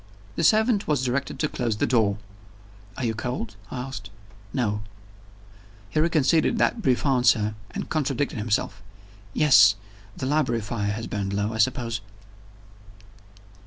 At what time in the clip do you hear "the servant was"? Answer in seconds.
0.35-1.03